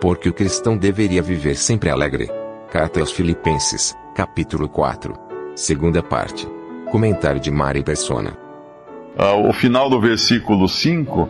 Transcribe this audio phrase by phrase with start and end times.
[0.00, 2.30] porque o cristão deveria viver sempre alegre.
[2.70, 5.14] Carta aos Filipenses, capítulo 4.
[5.54, 6.46] Segunda parte.
[6.90, 8.36] Comentário de Mari Persona.
[9.16, 11.28] Uh, o final do versículo 5, uh,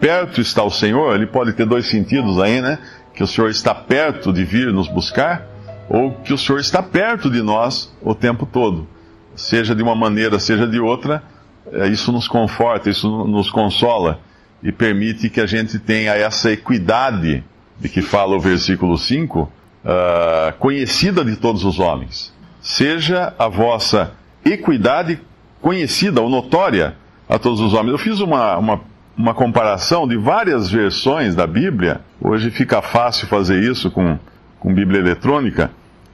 [0.00, 2.78] perto está o Senhor, ele pode ter dois sentidos aí, né?
[3.14, 5.46] Que o Senhor está perto de vir nos buscar,
[5.88, 8.88] ou que o Senhor está perto de nós o tempo todo.
[9.36, 11.22] Seja de uma maneira, seja de outra,
[11.66, 14.20] uh, isso nos conforta, isso nos consola
[14.62, 17.44] e permite que a gente tenha essa equidade
[17.78, 19.50] de que fala o versículo 5, uh,
[19.84, 22.34] ah, conhecida de todos os homens.
[22.60, 24.12] Seja a vossa
[24.44, 25.20] equidade
[25.60, 26.96] conhecida ou notória
[27.28, 27.92] a todos os homens.
[27.92, 28.80] Eu fiz uma, uma,
[29.16, 32.00] uma comparação de várias versões da Bíblia.
[32.20, 34.18] Hoje fica fácil fazer isso com,
[34.58, 35.70] com Bíblia eletrônica.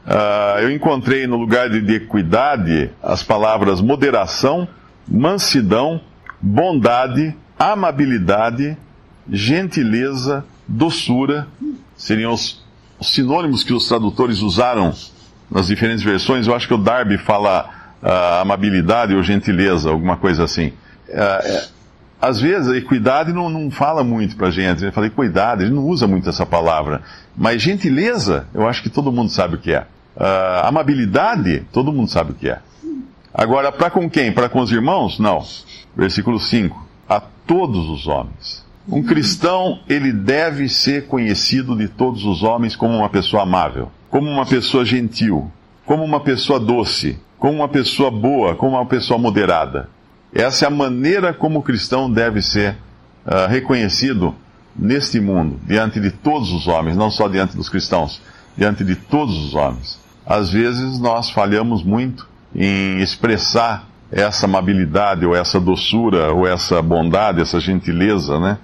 [0.07, 4.69] Uh, eu encontrei no lugar de, de equidade as palavras moderação,
[5.09, 5.99] mansidão,
[6.43, 7.35] bondade,
[7.73, 8.77] amabilidade,
[9.31, 11.47] gentileza, doçura,
[11.97, 12.63] seriam os,
[12.99, 14.93] os, sinônimos que os tradutores usaram
[15.51, 16.47] nas diferentes versões.
[16.47, 17.69] Eu acho que o Darby fala
[18.03, 20.73] uh, amabilidade ou gentileza, alguma coisa assim.
[21.09, 21.75] Uh,
[22.21, 24.83] às vezes a equidade não, não fala muito pra gente.
[24.83, 27.03] Ele fala equidade, ele não usa muito essa palavra.
[27.37, 29.87] Mas gentileza, eu acho que todo mundo sabe o que é.
[30.17, 32.59] Uh, amabilidade, todo mundo sabe o que é.
[33.33, 34.33] Agora, para com quem?
[34.33, 35.19] Para com os irmãos?
[35.19, 35.45] Não.
[35.97, 38.65] Versículo 5 a todos os homens.
[38.89, 44.29] Um cristão, ele deve ser conhecido de todos os homens como uma pessoa amável, como
[44.29, 45.51] uma pessoa gentil,
[45.87, 49.89] como uma pessoa doce, como uma pessoa boa, como uma pessoa moderada.
[50.33, 52.77] Essa é a maneira como o cristão deve ser
[53.27, 54.35] uh, reconhecido
[54.77, 58.21] neste mundo, diante de todos os homens, não só diante dos cristãos,
[58.57, 59.99] diante de todos os homens.
[60.27, 67.41] Às vezes nós falhamos muito em expressar essa amabilidade, ou essa doçura, ou essa bondade,
[67.41, 68.59] essa gentileza, né?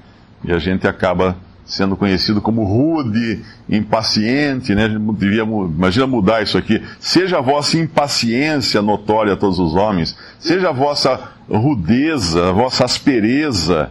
[0.44, 4.88] E a gente acaba sendo conhecido como rude, impaciente, né?
[5.18, 6.80] Devia, imagina mudar isso aqui.
[7.00, 11.18] Seja a vossa impaciência notória a todos os homens, seja a vossa
[11.48, 13.90] rudeza, a vossa aspereza,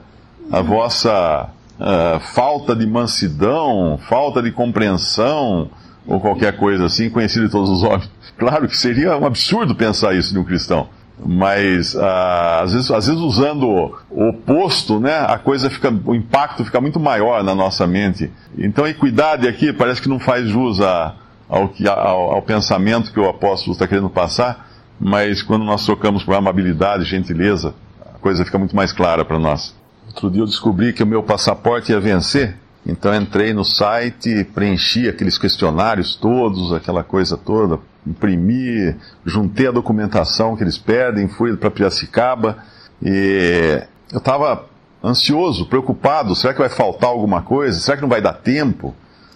[0.50, 5.70] a vossa uh, falta de mansidão, falta de compreensão,
[6.08, 8.10] ou qualquer coisa assim, conhecido de todos os homens.
[8.38, 10.88] Claro que seria um absurdo pensar isso de um cristão
[11.26, 16.64] mas ah, às, vezes, às vezes usando o oposto, né, a coisa fica, o impacto
[16.64, 18.32] fica muito maior na nossa mente.
[18.58, 21.16] Então, equidade aqui parece que não faz jus a,
[21.48, 24.70] ao, ao, ao, pensamento que o apóstolo está querendo passar,
[25.00, 29.76] mas quando nós trocamos por amabilidade, gentileza, a coisa fica muito mais clara para nós.
[30.08, 32.56] Outro dia eu descobri que o meu passaporte ia vencer,
[32.86, 40.56] então entrei no site, preenchi aqueles questionários todos, aquela coisa toda, imprimi, juntei a documentação
[40.56, 42.58] que eles pedem, fui para Piracicaba
[43.02, 43.82] e
[44.12, 44.66] eu estava
[45.04, 47.80] ansioso, preocupado, será que vai faltar alguma coisa?
[47.80, 48.94] Será que não vai dar tempo?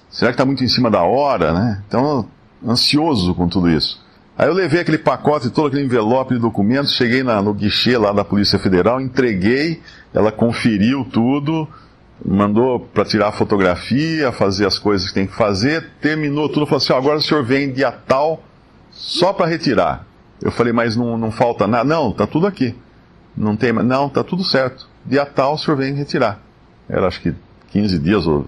[0.09, 1.83] Será que está muito em cima da hora, né?
[1.87, 2.27] Então,
[2.65, 4.01] ansioso com tudo isso.
[4.37, 8.11] Aí eu levei aquele pacote, todo aquele envelope de documentos, cheguei na, no guichê lá
[8.11, 9.79] da Polícia Federal, entreguei,
[10.13, 11.67] ela conferiu tudo,
[12.25, 16.77] mandou para tirar a fotografia, fazer as coisas que tem que fazer, terminou tudo, falou
[16.77, 18.41] assim, agora o senhor vem dia tal,
[18.93, 20.05] só para retirar.
[20.41, 21.83] Eu falei, mas não, não falta nada?
[21.83, 22.75] Não, tá tudo aqui.
[23.35, 24.87] Não tem, não, tá tudo certo.
[25.05, 26.39] Dia tal o senhor vem retirar.
[26.87, 27.33] Era acho que
[27.71, 28.45] 15 dias ou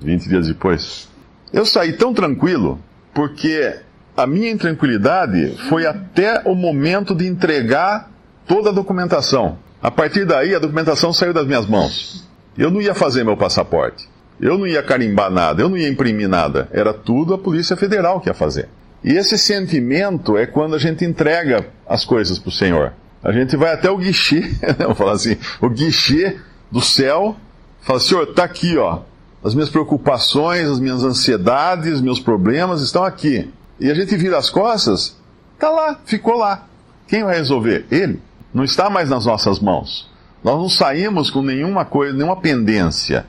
[0.00, 1.08] 20 dias depois.
[1.52, 2.78] Eu saí tão tranquilo
[3.14, 3.76] porque
[4.16, 8.10] a minha intranquilidade foi até o momento de entregar
[8.46, 9.58] toda a documentação.
[9.82, 12.26] A partir daí, a documentação saiu das minhas mãos.
[12.56, 14.08] Eu não ia fazer meu passaporte.
[14.40, 16.68] Eu não ia carimbar nada, eu não ia imprimir nada.
[16.72, 18.68] Era tudo a Polícia Federal que ia fazer.
[19.04, 22.92] E esse sentimento é quando a gente entrega as coisas para o Senhor.
[23.22, 24.40] A gente vai até o guichê,
[24.78, 26.36] vamos falar assim, o guichê
[26.70, 27.36] do céu,
[27.80, 29.00] fala, Senhor, está aqui, ó.
[29.44, 33.50] As minhas preocupações, as minhas ansiedades, meus problemas estão aqui.
[33.78, 35.16] E a gente vira as costas,
[35.54, 36.66] está lá, ficou lá.
[37.06, 37.86] Quem vai resolver?
[37.90, 38.20] Ele.
[38.52, 40.10] Não está mais nas nossas mãos.
[40.42, 43.26] Nós não saímos com nenhuma coisa, nenhuma pendência.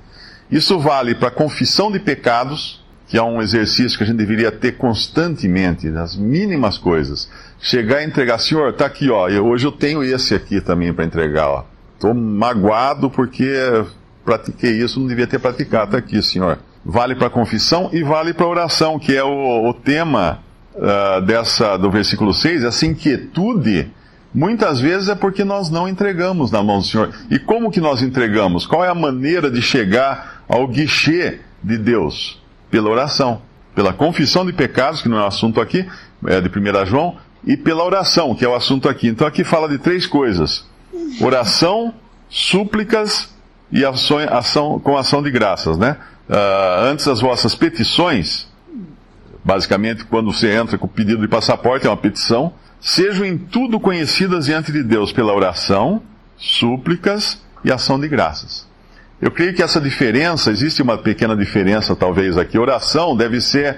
[0.50, 2.77] Isso vale para confissão de pecados,
[3.08, 7.30] que é um exercício que a gente deveria ter constantemente, nas mínimas coisas.
[7.60, 11.06] Chegar e entregar, senhor, tá aqui, ó, eu, hoje eu tenho esse aqui também para
[11.06, 11.66] entregar, ó.
[12.00, 13.50] Tô magoado porque
[14.26, 16.60] pratiquei isso, não devia ter praticado, tá aqui, senhor.
[16.86, 20.40] Vale para confissão e vale para oração, que é o, o tema
[20.76, 23.90] uh, dessa do versículo 6, essa inquietude
[24.34, 27.14] muitas vezes é porque nós não entregamos na mão do Senhor.
[27.32, 28.68] E como que nós entregamos?
[28.68, 32.40] Qual é a maneira de chegar ao guichê de Deus?
[32.70, 33.42] Pela oração,
[33.76, 35.88] pela confissão de pecados, que não é o assunto aqui,
[36.26, 39.08] é de 1 João, e pela oração, que é o assunto aqui.
[39.08, 40.66] Então aqui fala de três coisas:
[41.22, 41.94] oração,
[42.30, 43.34] súplicas
[43.72, 45.98] e ação, ação com ação de graças, né?
[46.30, 48.48] uh, antes as vossas petições,
[49.44, 53.80] basicamente quando você entra com o pedido de passaporte, é uma petição, sejam em tudo
[53.80, 56.02] conhecidas diante de Deus pela oração,
[56.38, 58.68] súplicas e ação de graças.
[59.22, 62.58] Eu creio que essa diferença, existe uma pequena diferença talvez aqui.
[62.58, 63.78] Oração deve ser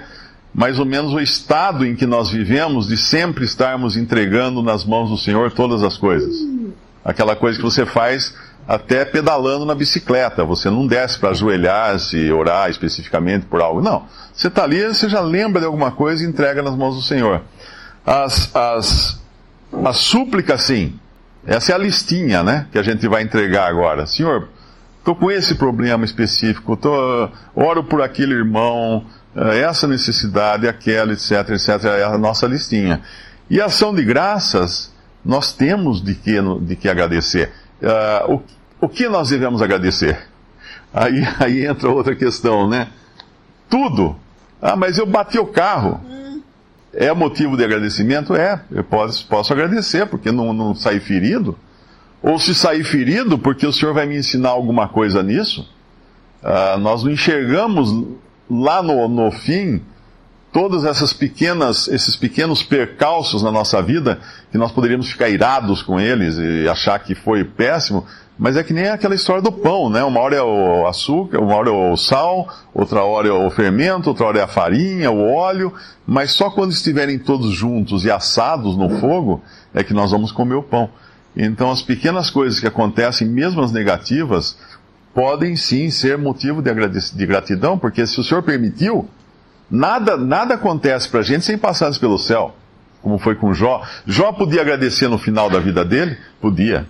[0.52, 5.08] mais ou menos o estado em que nós vivemos de sempre estarmos entregando nas mãos
[5.08, 6.34] do Senhor todas as coisas.
[7.04, 8.34] Aquela coisa que você faz
[8.68, 10.44] até pedalando na bicicleta.
[10.44, 13.80] Você não desce para ajoelhar-se, orar especificamente por algo.
[13.80, 14.04] Não.
[14.32, 17.42] Você está ali, você já lembra de alguma coisa e entrega nas mãos do Senhor.
[18.04, 19.20] As, as,
[19.84, 20.94] as súplicas, sim.
[21.46, 22.66] Essa é a listinha, né?
[22.70, 24.06] Que a gente vai entregar agora.
[24.06, 24.48] Senhor,
[25.00, 29.04] estou com esse problema específico, tô, oro por aquele irmão,
[29.34, 33.00] eh, essa necessidade, aquela, etc, etc, é a nossa listinha.
[33.48, 34.92] E ação de graças,
[35.24, 37.52] nós temos de que, de que agradecer.
[37.82, 38.42] Uh, o,
[38.86, 40.18] o que nós devemos agradecer?
[40.92, 42.88] Aí, aí entra outra questão, né?
[43.68, 44.16] Tudo.
[44.60, 46.00] Ah, mas eu bati o carro.
[46.92, 48.34] É motivo de agradecimento?
[48.34, 51.56] É, eu posso, posso agradecer, porque não, não saí ferido.
[52.22, 55.68] Ou se sair ferido, porque o Senhor vai me ensinar alguma coisa nisso.
[56.42, 58.06] Uh, nós não enxergamos
[58.50, 59.82] lá no, no fim
[60.52, 64.18] todas essas pequenas, esses pequenos percalços na nossa vida,
[64.50, 68.04] que nós poderíamos ficar irados com eles e achar que foi péssimo,
[68.38, 70.02] mas é que nem aquela história do pão, né?
[70.02, 74.08] Uma hora é o açúcar, uma hora é o sal, outra hora é o fermento,
[74.08, 75.72] outra hora é a farinha, o óleo,
[76.06, 79.42] mas só quando estiverem todos juntos e assados no fogo
[79.74, 80.88] é que nós vamos comer o pão.
[81.36, 84.56] Então as pequenas coisas que acontecem, mesmo as negativas,
[85.14, 89.08] podem sim ser motivo de, gratidão, porque se o Senhor permitiu,
[89.70, 92.54] nada, nada acontece para a gente sem passar pelo céu,
[93.02, 93.82] como foi com Jó.
[94.06, 96.16] Jó podia agradecer no final da vida dele?
[96.40, 96.86] Podia.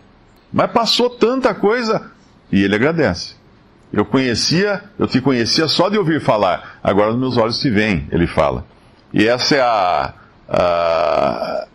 [0.52, 2.10] Mas passou tanta coisa
[2.50, 3.34] e ele agradece.
[3.92, 8.06] Eu conhecia, eu te conhecia só de ouvir falar, agora os meus olhos te veem,
[8.10, 8.64] ele fala.
[9.12, 10.14] E essa é a,
[10.48, 11.66] a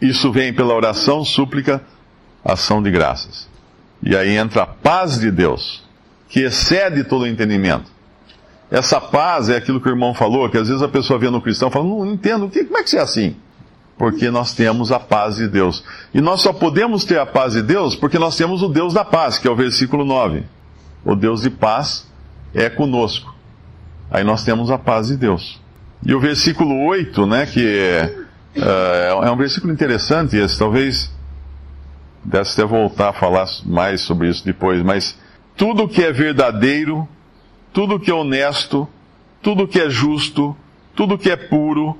[0.00, 1.82] isso vem pela oração, súplica,
[2.44, 3.48] ação de graças.
[4.02, 5.82] E aí entra a paz de Deus,
[6.28, 7.90] que excede todo o entendimento.
[8.70, 11.40] Essa paz é aquilo que o irmão falou, que às vezes a pessoa vê no
[11.40, 13.36] cristão e fala, não entendo, como é que você é assim?
[13.96, 15.82] Porque nós temos a paz de Deus.
[16.14, 19.04] E nós só podemos ter a paz de Deus porque nós temos o Deus da
[19.04, 20.44] paz, que é o versículo 9.
[21.04, 22.06] O Deus de paz
[22.54, 23.34] é conosco.
[24.10, 25.60] Aí nós temos a paz de Deus.
[26.04, 28.14] E o versículo 8, né, que é,
[28.58, 31.10] uh, é um versículo interessante esse, talvez
[32.24, 35.18] Deve até voltar a falar mais sobre isso depois, mas
[35.56, 37.08] tudo que é verdadeiro,
[37.72, 38.88] tudo que é honesto,
[39.40, 40.56] tudo que é justo,
[40.94, 41.96] tudo que é puro,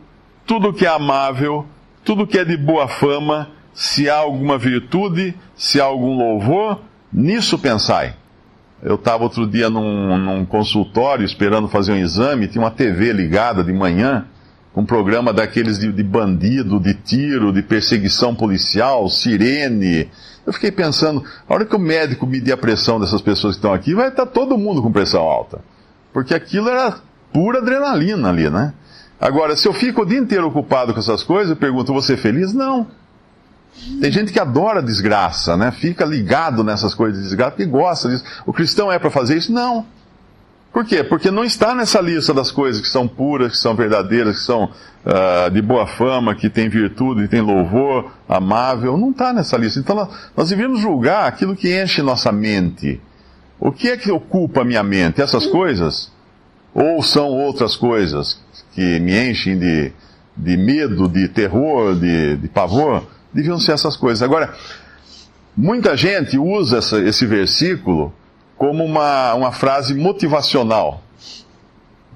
[0.46, 1.64] tudo que é amável,
[2.05, 6.81] tudo que é de boa fama, se há alguma virtude, se há algum louvor,
[7.12, 8.14] nisso pensai.
[8.82, 13.64] Eu estava outro dia num, num, consultório esperando fazer um exame, tinha uma TV ligada
[13.64, 14.26] de manhã,
[14.79, 20.09] um programa daqueles de, de bandido, de tiro, de perseguição policial, sirene.
[20.47, 23.73] Eu fiquei pensando, a hora que o médico medir a pressão dessas pessoas que estão
[23.73, 25.59] aqui, vai estar todo mundo com pressão alta.
[26.13, 26.97] Porque aquilo era
[27.33, 28.73] pura adrenalina ali, né?
[29.21, 32.17] Agora, se eu fico o dia inteiro ocupado com essas coisas, eu pergunto, você é
[32.17, 32.55] feliz?
[32.55, 32.87] Não.
[34.01, 35.73] Tem gente que adora desgraça, né?
[35.73, 38.25] Fica ligado nessas coisas de desgraça e gosta disso.
[38.47, 39.53] O cristão é para fazer isso?
[39.53, 39.85] Não.
[40.73, 41.03] Por quê?
[41.03, 44.65] Porque não está nessa lista das coisas que são puras, que são verdadeiras, que são
[44.65, 48.96] uh, de boa fama, que tem virtude, que tem louvor, amável.
[48.96, 49.81] Não está nessa lista.
[49.81, 53.01] Então nós, nós devemos julgar aquilo que enche nossa mente.
[53.58, 55.20] O que é que ocupa a minha mente?
[55.20, 56.13] Essas coisas?
[56.75, 58.41] Ou são outras coisas
[58.72, 59.91] que me enchem de,
[60.37, 63.05] de medo, de terror, de, de pavor?
[63.32, 64.22] Deviam ser essas coisas.
[64.22, 64.55] Agora,
[65.56, 68.13] muita gente usa essa, esse versículo
[68.58, 71.00] como uma, uma frase motivacional,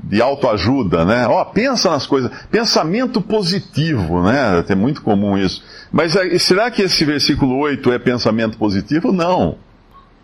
[0.03, 1.27] de autoajuda, né?
[1.29, 4.65] Ó, oh, pensa nas coisas, pensamento positivo, né?
[4.69, 5.63] É muito comum isso.
[5.93, 9.13] Mas será que esse versículo 8 é pensamento positivo?
[9.13, 9.57] Não.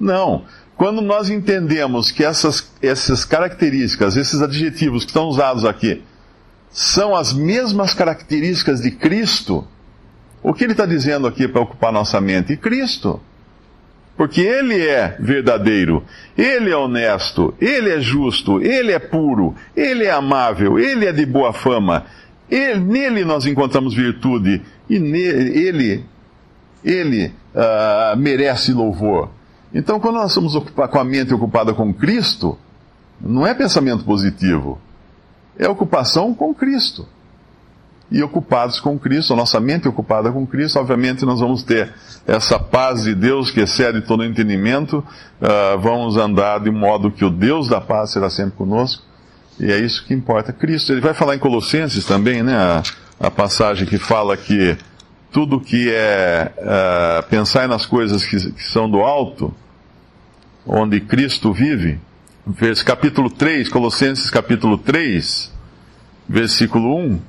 [0.01, 0.43] Não.
[0.77, 6.03] Quando nós entendemos que essas, essas características, esses adjetivos que estão usados aqui,
[6.71, 9.67] são as mesmas características de Cristo,
[10.43, 12.57] o que ele está dizendo aqui para ocupar nossa mente?
[12.57, 13.21] Cristo.
[14.19, 16.03] Porque ele é verdadeiro,
[16.37, 21.25] ele é honesto, ele é justo, ele é puro, ele é amável, ele é de
[21.25, 22.05] boa fama.
[22.51, 24.61] Ele, nele nós encontramos virtude
[24.91, 26.05] e nele, ele,
[26.85, 29.31] ele uh, merece louvor.
[29.73, 32.59] Então, quando nós somos com a mente ocupada com Cristo,
[33.21, 34.81] não é pensamento positivo,
[35.57, 37.07] é ocupação com Cristo.
[38.11, 41.93] E ocupados com Cristo, a nossa mente ocupada com Cristo, obviamente nós vamos ter
[42.27, 47.31] essa paz de Deus que excede todo entendimento, uh, vamos andar de modo que o
[47.31, 49.03] Deus da paz será sempre conosco,
[49.61, 50.53] e é isso que importa.
[50.53, 52.83] Cristo, ele vai falar em Colossenses também, né, a,
[53.21, 54.77] a passagem que fala que
[55.31, 59.55] tudo que é uh, pensar nas coisas que, que são do alto,
[60.67, 62.01] onde Cristo vive,
[62.87, 65.53] capítulo 3, Colossenses capítulo 3,
[66.27, 67.21] versículo 1,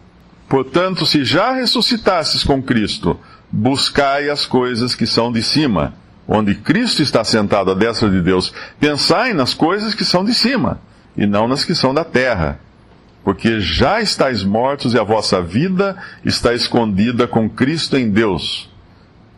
[0.50, 3.20] Portanto, se já ressuscitasses com Cristo,
[3.52, 5.94] buscai as coisas que são de cima,
[6.28, 8.52] onde Cristo está sentado à destra de Deus.
[8.80, 10.82] Pensai nas coisas que são de cima,
[11.16, 12.60] e não nas que são da terra.
[13.24, 18.70] Porque já estáis mortos e a vossa vida está escondida com Cristo em Deus.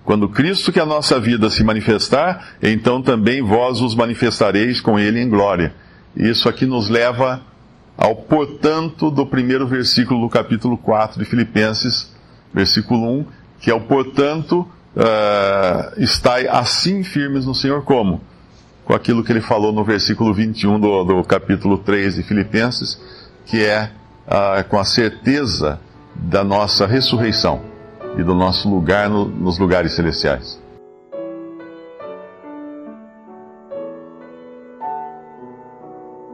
[0.05, 4.97] Quando Cristo, que é a nossa vida, se manifestar, então também vós os manifestareis com
[4.97, 5.73] Ele em glória.
[6.15, 7.41] Isso aqui nos leva
[8.01, 12.11] ao portanto do primeiro versículo do capítulo 4 de Filipenses,
[12.51, 13.25] versículo 1,
[13.59, 18.19] que é o portanto, uh, estai assim firmes no Senhor como?
[18.83, 22.99] Com aquilo que ele falou no versículo 21 do, do capítulo 3 de Filipenses,
[23.45, 23.91] que é
[24.25, 25.79] uh, com a certeza
[26.15, 27.61] da nossa ressurreição
[28.17, 30.60] e do nosso lugar no, nos lugares celestiais.